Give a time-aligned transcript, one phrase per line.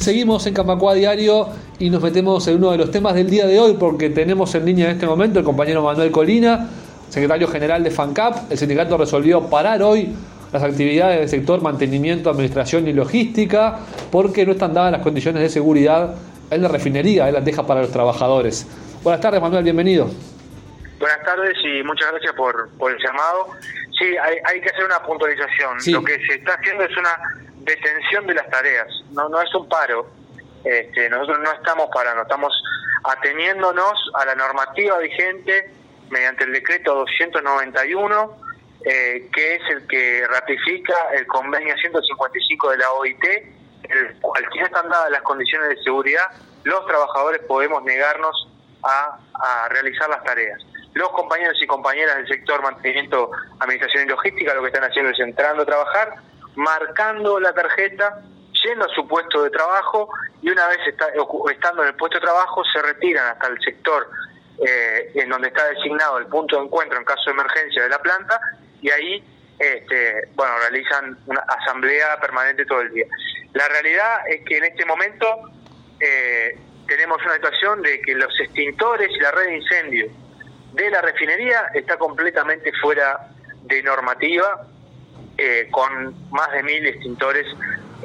[0.00, 1.48] Seguimos en Camacua Diario
[1.78, 4.64] y nos metemos en uno de los temas del día de hoy porque tenemos en
[4.64, 6.70] línea en este momento el compañero Manuel Colina,
[7.10, 8.50] secretario general de FANCAP.
[8.50, 10.16] El sindicato resolvió parar hoy
[10.54, 13.80] las actividades del sector mantenimiento, administración y logística
[14.10, 16.14] porque no están dadas las condiciones de seguridad
[16.50, 18.66] en la refinería, él las deja para los trabajadores.
[19.02, 20.08] Buenas tardes Manuel, bienvenido.
[20.98, 23.48] Buenas tardes y muchas gracias por el llamado.
[24.00, 25.76] Sí, hay, hay, que hacer una puntualización.
[25.92, 27.20] Lo que se está haciendo es una
[27.56, 30.08] detención de las tareas, no, no es un paro.
[30.64, 32.52] Este, nosotros no estamos parando, estamos
[33.04, 35.70] ateniéndonos a la normativa vigente
[36.08, 38.36] mediante el decreto 291,
[38.84, 43.24] eh, que es el que ratifica el convenio 155 de la OIT,
[43.82, 46.24] el cual, si están dadas las condiciones de seguridad,
[46.64, 48.48] los trabajadores podemos negarnos
[48.82, 50.60] a, a realizar las tareas.
[50.94, 53.30] Los compañeros y compañeras del sector mantenimiento,
[53.60, 56.14] administración y logística lo que están haciendo es entrando a trabajar,
[56.56, 58.22] marcando la tarjeta,
[58.64, 60.10] yendo a su puesto de trabajo
[60.42, 64.08] y una vez estando en el puesto de trabajo se retiran hasta el sector
[64.66, 67.98] eh, en donde está designado el punto de encuentro en caso de emergencia de la
[67.98, 68.40] planta
[68.82, 69.24] y ahí
[69.58, 73.06] este, bueno realizan una asamblea permanente todo el día.
[73.52, 75.26] La realidad es que en este momento
[76.00, 80.12] eh, tenemos una situación de que los extintores y la red de incendios
[80.72, 83.28] de la refinería está completamente fuera
[83.64, 84.66] de normativa
[85.36, 87.46] eh, con más de mil extintores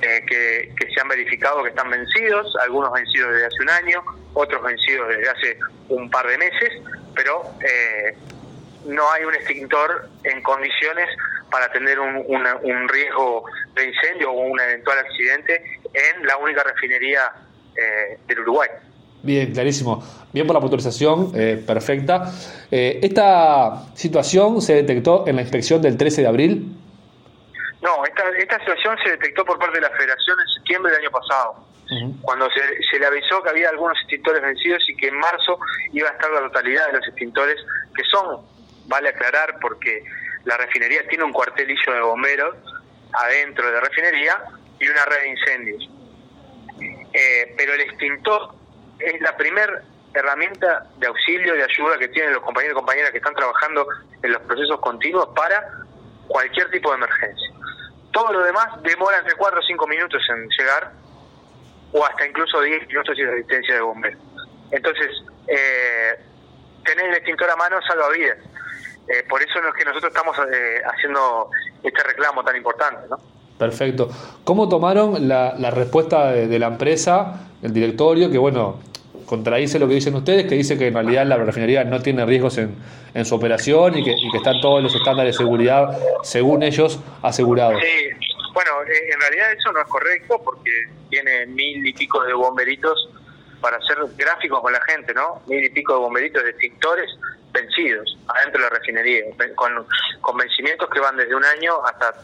[0.00, 4.62] eh, que, se han verificado que están vencidos, algunos vencidos desde hace un año, otros
[4.62, 6.72] vencidos desde hace un par de meses,
[7.14, 8.16] pero eh,
[8.86, 11.08] no hay un extintor en condiciones
[11.50, 17.32] para tener un, un riesgo de incendio o un eventual accidente en la única refinería
[18.28, 18.68] del Uruguay.
[19.24, 20.04] Bien, clarísimo.
[20.32, 21.32] Bien por la puntualización,
[21.66, 22.30] perfecta.
[22.70, 26.76] ¿Esta situación se detectó en la inspección del 13 de abril?
[27.84, 31.10] No, esta, esta situación se detectó por parte de la Federación en septiembre del año
[31.10, 31.66] pasado,
[32.22, 35.58] cuando se, se, le avisó que había algunos extintores vencidos y que en marzo
[35.92, 37.56] iba a estar la totalidad de los extintores,
[37.94, 38.46] que son,
[38.86, 40.02] vale aclarar, porque
[40.44, 42.56] la refinería tiene un cuartelillo de bomberos
[43.12, 44.42] adentro de la refinería
[44.80, 45.90] y una red de incendios.
[47.12, 48.54] Eh, pero el extintor
[49.04, 49.82] es la primera
[50.14, 53.86] herramienta de auxilio, de ayuda que tienen los compañeros y compañeras que están trabajando
[54.22, 55.84] en los procesos continuos para
[56.28, 57.50] cualquier tipo de emergencia.
[58.12, 60.92] Todo lo demás demora entre 4 o 5 minutos en llegar,
[61.92, 64.20] o hasta incluso 10 minutos sin asistencia de bomberos.
[64.70, 65.10] Entonces,
[65.48, 66.18] eh,
[66.84, 68.38] tener el extintor a mano salva vidas.
[69.08, 71.50] Eh, por eso es que nosotros estamos eh, haciendo
[71.82, 73.06] este reclamo tan importante.
[73.10, 73.18] ¿no?
[73.58, 74.08] Perfecto.
[74.44, 78.80] ¿Cómo tomaron la, respuesta de, de, la empresa, el directorio, que bueno,
[79.26, 82.58] contradice lo que dicen ustedes, que dice que en realidad la refinería no tiene riesgos
[82.58, 82.76] en,
[83.14, 87.80] en su operación y que, que están todos los estándares de seguridad, según ellos, asegurados.
[87.80, 90.70] Sí, bueno, eh, en realidad eso no es correcto porque
[91.10, 93.10] tiene mil y pico de bomberitos
[93.60, 95.42] para hacer gráficos con la gente, ¿no?
[95.46, 97.10] Mil y pico de bomberitos de extintores
[97.52, 99.24] vencidos adentro de la refinería,
[99.54, 99.86] con,
[100.20, 102.14] con vencimientos que van desde un año hasta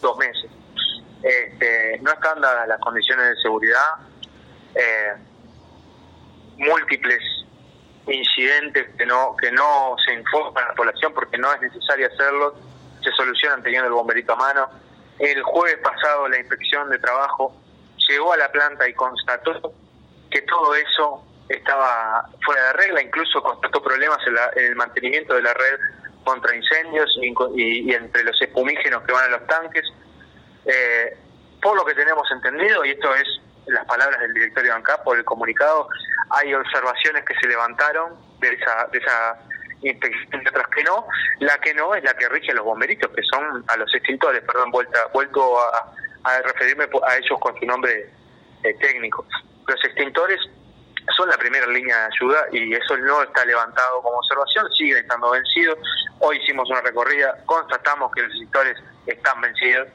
[0.00, 0.50] dos meses.
[1.22, 3.82] Este, no están dadas las condiciones de seguridad.
[4.74, 5.12] Eh,
[6.56, 7.20] múltiples
[8.06, 12.54] incidentes que no que no se informan a la población porque no es necesario hacerlo,
[13.02, 14.70] se solucionan teniendo el bomberito a mano.
[15.18, 17.54] El jueves pasado la inspección de trabajo
[18.08, 19.72] llegó a la planta y constató
[20.30, 25.54] que todo eso estaba fuera de regla, incluso constató problemas en, el mantenimiento de la
[25.54, 25.78] red
[26.24, 27.16] contra incendios
[27.54, 29.84] y, entre los espumígenos que van a los tanques.
[30.64, 31.16] Eh,
[31.62, 35.16] por lo que tenemos entendido, y esto es las palabras del directorio de ANCAP por
[35.16, 35.88] el comunicado,
[36.30, 39.38] hay observaciones que se levantaron de esa, de esa
[39.82, 41.06] inspección y otras que no.
[41.40, 44.42] La que no es la que rige a los bomberitos, que son a los extintores,
[44.42, 45.92] perdón, vuelta, vuelto a,
[46.44, 48.10] referirme a ellos con su nombre
[48.64, 49.24] eh, técnico.
[49.68, 50.40] Los extintores
[51.16, 55.30] son la primera línea de ayuda y eso no está levantado como observación, siguen estando
[55.30, 55.78] vencidos.
[56.18, 59.88] Hoy hicimos una recorrida, constatamos que los extintores están vencidos,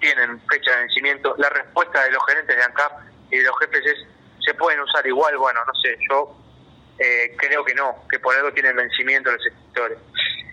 [0.00, 1.34] tienen fecha de vencimiento.
[1.36, 2.92] La respuesta de los gerentes de ANCAP
[3.30, 4.13] y de los jefes es
[4.44, 6.36] se pueden usar igual, bueno, no sé, yo
[6.98, 9.98] eh, creo que no, que por algo tienen vencimiento los sectores.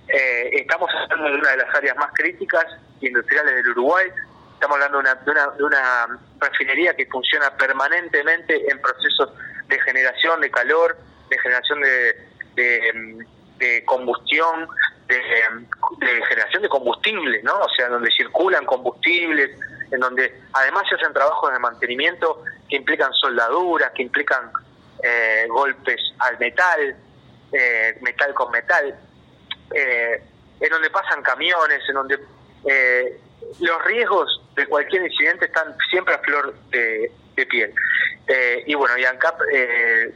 [0.07, 2.65] Eh, estamos hablando de una de las áreas más críticas
[3.01, 4.07] industriales del Uruguay,
[4.53, 9.31] estamos hablando de una, de una, de una refinería que funciona permanentemente en procesos
[9.67, 10.97] de generación de calor,
[11.29, 13.25] de generación de,
[13.57, 14.67] de, combustión,
[15.07, 17.59] de, de, generación de combustibles, ¿no?
[17.59, 19.51] O sea, donde circulan combustibles,
[19.91, 24.51] en donde además se hacen trabajos de mantenimiento que implican soldaduras, que implican
[25.03, 26.95] eh, golpes al metal,
[27.51, 28.95] eh, metal con metal,
[29.73, 30.23] eh,
[30.59, 32.19] en donde pasan camiones, en donde
[33.59, 37.11] los riesgos de cualquier incidente están siempre a flor de,
[37.49, 37.73] piel.
[38.27, 40.13] Eh, y bueno, y ANCAP eh,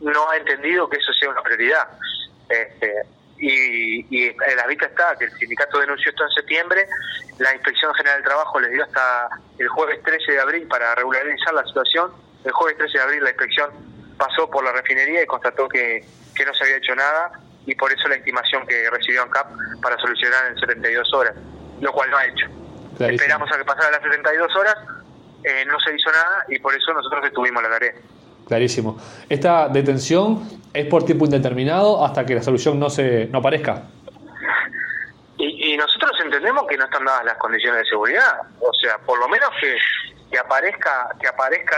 [0.00, 1.88] no ha entendido que eso sea una prioridad.
[2.46, 2.92] Este,
[3.38, 6.86] y, y en la vista está que el sindicato denunció esto en septiembre,
[7.38, 11.54] la Inspección General del Trabajo les dio hasta el jueves 13 de abril para regularizar
[11.54, 12.12] la situación,
[12.44, 13.70] el jueves 13 de abril la inspección
[14.16, 16.04] pasó por la refinería y constató que,
[16.34, 17.32] que no se había hecho nada
[17.66, 19.46] y por eso la intimación que recibió ANCAP
[19.82, 21.34] para solucionar en 72 horas,
[21.80, 22.46] lo cual no ha hecho.
[22.98, 24.76] Esperamos a que pasaran las 72 horas,
[25.44, 27.92] eh, no se hizo nada y por eso nosotros detuvimos la tarea.
[28.48, 28.96] Clarísimo.
[29.28, 30.42] Esta detención
[30.72, 33.82] es por tiempo indeterminado hasta que la solución no se no aparezca.
[35.36, 38.40] Y, nosotros entendemos que no están dadas las condiciones de seguridad.
[38.60, 39.76] O sea, por lo menos que,
[40.30, 41.76] que aparezca que aparezca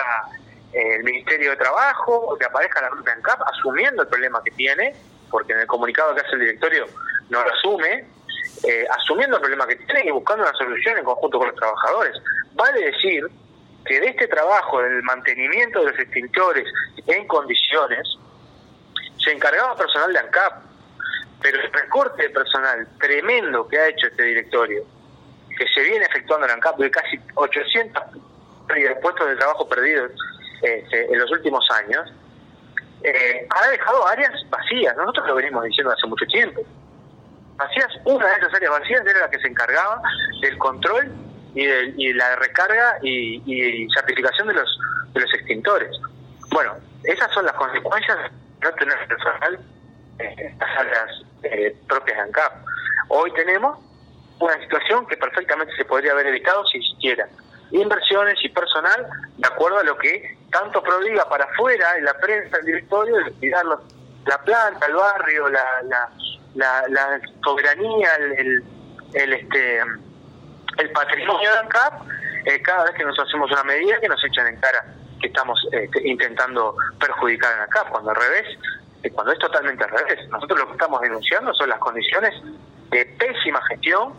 [0.73, 4.95] eh, el Ministerio de Trabajo, que aparezca la Ruta CAP asumiendo el problema que tiene,
[5.29, 6.87] porque en el comunicado que hace el directorio
[7.29, 8.07] no lo asume,
[8.63, 12.17] eh, asumiendo el problema que tiene y buscando una solución en conjunto con los trabajadores.
[12.55, 13.29] Vale decir
[13.91, 16.65] que de este trabajo, del mantenimiento de los extintores
[17.09, 18.07] en condiciones,
[19.19, 20.63] se encargaba personal de ANCAP,
[21.43, 24.85] pero el recorte de personal tremendo que ha hecho este directorio,
[25.59, 28.03] que se viene efectuando en ANCAP de casi 800
[29.03, 30.13] puestos de trabajo perdidos
[30.63, 32.13] este, en los últimos años,
[33.03, 34.97] eh, ha dejado áreas vacías.
[34.97, 36.63] Nosotros lo venimos diciendo hace mucho tiempo.
[37.57, 40.01] Vacías, una de esas áreas vacías era la que se encargaba
[40.43, 41.13] del control
[41.55, 44.79] y, de, la recarga y, certificación de los,
[45.13, 45.91] de los extintores.
[46.51, 48.31] Bueno, esas son las consecuencias de
[48.69, 49.59] no tener personal
[50.19, 52.53] en las áreas eh, propias de ANCAP.
[53.09, 53.79] Hoy tenemos
[54.39, 57.29] una situación que perfectamente se podría haber evitado si existiera
[57.71, 59.07] inversiones y personal
[59.37, 63.31] de acuerdo a lo que tanto prodiga para afuera en la prensa, el directorio, de
[63.33, 65.83] cuidar la planta, el barrio, la,
[66.55, 68.65] la, la, soberanía, el,
[69.15, 69.81] el, este
[70.81, 72.03] el patrimonio de ANCAP,
[72.47, 74.85] eh, cada vez que nos hacemos una medida que nos echan en cara
[75.21, 78.59] que estamos este, intentando perjudicar a ANCAP, cuando al revés,
[79.03, 80.29] eh, cuando es totalmente al revés.
[80.29, 82.35] Nosotros lo que estamos denunciando son las condiciones
[82.91, 84.15] de pésima gestión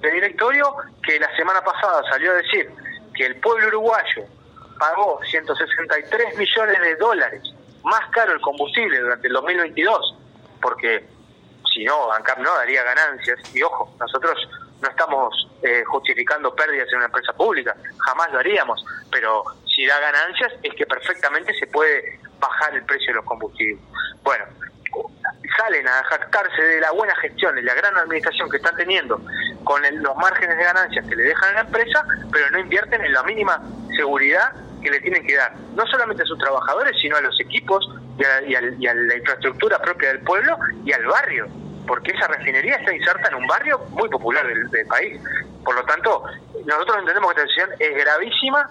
[0.00, 0.72] del directorio
[1.02, 2.70] que la semana pasada salió a decir
[3.14, 4.24] que el pueblo uruguayo
[4.78, 7.42] pagó 163 millones de dólares
[7.82, 10.16] más caro el combustible durante el 2022,
[10.60, 11.04] porque
[11.72, 13.38] si no, ANCAP no daría ganancias.
[13.54, 14.36] Y ojo, nosotros
[14.82, 19.98] no estamos eh, justificando pérdidas en una empresa pública, jamás lo haríamos, pero si da
[20.00, 23.82] ganancias es que perfectamente se puede bajar el precio de los combustibles.
[24.22, 24.44] Bueno,
[25.56, 29.20] salen a jactarse de la buena gestión, de la gran administración que están teniendo
[29.64, 33.12] con los márgenes de ganancias que le dejan a la empresa, pero no invierten en
[33.12, 33.62] la mínima
[33.96, 34.52] seguridad
[34.82, 37.88] que le tienen que dar, no solamente a sus trabajadores, sino a los equipos
[38.18, 38.60] y a,
[38.94, 41.46] la infraestructura propia del pueblo y al barrio,
[41.86, 45.20] porque esa refinería está inserta en un barrio muy popular del, país.
[45.64, 46.24] Por lo tanto,
[46.64, 48.70] nosotros entendemos que esta decisión es gravísima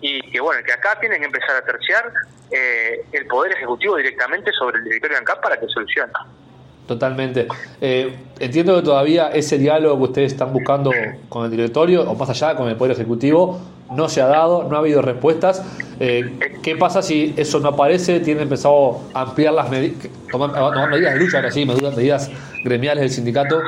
[0.00, 2.12] y que bueno, que acá tienen que empezar a terciar
[2.50, 6.12] eh, el Poder Ejecutivo directamente sobre el directorio de ANCAP para que solucione.
[6.86, 7.46] Totalmente.
[7.80, 10.90] Eh, entiendo que todavía ese diálogo que ustedes están buscando
[11.28, 13.60] con el directorio, o más allá con el Poder Ejecutivo,
[13.92, 15.64] no se ha dado, no ha habido respuestas.
[16.00, 18.20] Eh, ¿Qué pasa si eso no aparece?
[18.20, 22.30] ¿Tienen pensado ampliar las medidas, tomar, tomar, medidas de lucha, ahora sí, medidas
[22.64, 23.60] gremiales del sindicato?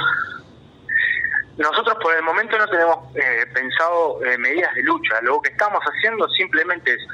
[1.56, 5.20] Nosotros por el momento no tenemos eh, pensado medidas de lucha.
[5.22, 7.06] Lo que estamos haciendo simplemente es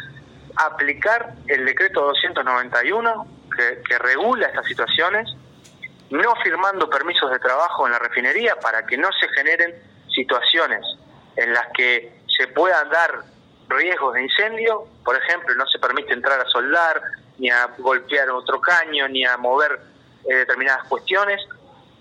[0.57, 5.29] aplicar el decreto 291 que, que regula estas situaciones
[6.11, 9.75] no firmando permisos de trabajo en la refinería para que no se generen
[10.15, 10.85] situaciones
[11.37, 13.23] en las que se puedan dar
[13.69, 17.01] riesgos de incendio, por ejemplo, no se permite entrar a soldar,
[17.39, 19.81] ni a golpear otro caño, ni a mover
[20.29, 21.41] eh, determinadas cuestiones,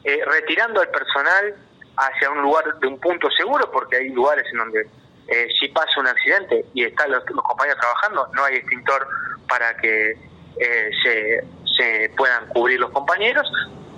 [0.04, 1.56] eh, retirando al personal
[1.96, 4.90] hacia un lugar de un punto seguro, porque hay lugares en donde
[5.28, 9.08] eh, si pasa un accidente y están los, compañeros trabajando, no hay extintor
[9.48, 10.18] para que
[11.04, 11.42] se,
[11.78, 13.50] se puedan cubrir los compañeros,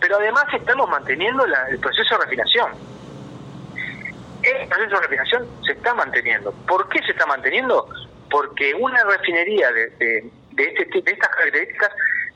[0.02, 2.72] pero además estamos manteniendo el proceso de refinación.
[4.42, 6.52] El proceso de refinación se está manteniendo.
[6.68, 7.88] ¿Por qué se está manteniendo?
[8.30, 11.92] Porque una refinería de, de, este, de estas características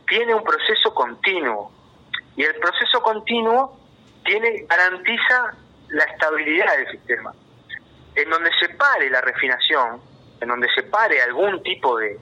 [0.07, 1.71] tiene un proceso continuo.
[2.37, 3.79] Y el proceso continuo
[4.23, 5.55] tiene garantiza
[5.89, 7.33] la estabilidad del sistema.
[8.13, 9.99] En donde se pare la refinación,
[10.39, 12.19] en donde se pare algún tipo de,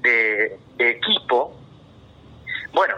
[0.00, 1.56] de equipo,
[2.72, 2.96] bueno,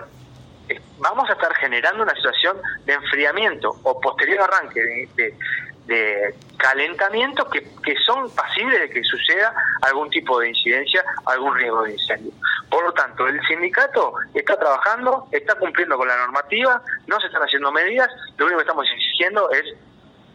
[1.03, 7.61] vamos a estar generando una situación de enfriamiento o posterior arranque de, calentamiento que,
[8.07, 12.33] son pasibles de que suceda algún tipo de incidencia, algún riesgo de incendio.
[12.71, 17.43] Por lo tanto, el sindicato está trabajando, está cumpliendo con la normativa, no se están
[17.43, 19.65] haciendo medidas, lo único que estamos exigiendo es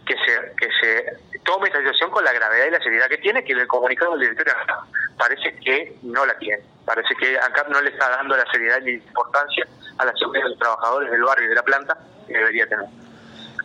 [0.05, 3.43] que se, que se tome esta situación con la gravedad y la seriedad que tiene,
[3.43, 4.53] que el comunicado del directorio
[5.17, 6.61] parece que no la tiene.
[6.87, 9.67] Parece que ANCAP no le está dando la seriedad y la importancia
[9.97, 12.85] a la seguridad de los trabajadores del barrio y de la planta que debería tener.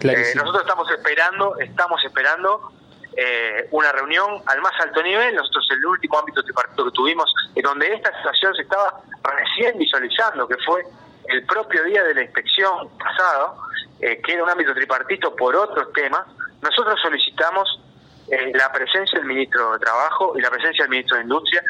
[0.00, 2.72] Eh, nosotros estamos esperando, estamos esperando
[3.16, 5.36] eh, una reunión al más alto nivel.
[5.36, 10.48] Nosotros el último ámbito tripartito que tuvimos, en donde esta situación se estaba recién visualizando,
[10.48, 10.84] que fue
[11.28, 13.56] el propio día de la inspección pasado,
[14.00, 16.26] eh, que era un ámbito tripartito por otros temas,
[16.60, 17.80] nosotros solicitamos
[18.28, 21.62] eh, la presencia del ministro de Trabajo y la presencia del ministro de Industria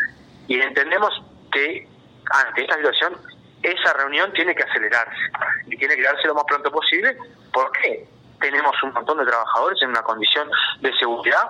[0.49, 1.87] y entendemos que
[2.31, 3.15] ante esta situación
[3.63, 5.21] esa reunión tiene que acelerarse
[5.67, 7.17] y tiene que darse lo más pronto posible
[7.53, 8.07] porque
[8.41, 10.49] tenemos un montón de trabajadores en una condición
[10.81, 11.45] de seguridad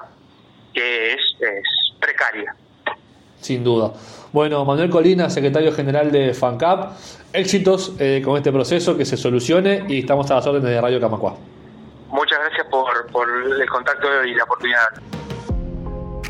[0.75, 1.21] que es,
[2.01, 2.55] precaria.
[3.41, 3.93] Sin duda.
[4.33, 6.93] Bueno, Manuel Colina, secretario general de FANCAP,
[7.33, 11.01] éxitos eh, con este proceso, que se solucione y estamos a las órdenes de Radio
[11.01, 11.37] Camacua.
[12.09, 14.89] Muchas gracias por, por el contacto y la oportunidad.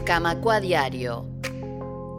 [0.05, 1.27] Camacua Diario,